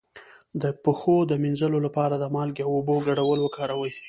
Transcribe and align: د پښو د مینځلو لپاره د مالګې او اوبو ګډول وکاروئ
د 0.61 0.63
پښو 0.83 1.15
د 1.27 1.31
مینځلو 1.43 1.79
لپاره 1.85 2.15
د 2.17 2.25
مالګې 2.35 2.63
او 2.65 2.71
اوبو 2.77 2.95
ګډول 3.07 3.37
وکاروئ 3.41 3.91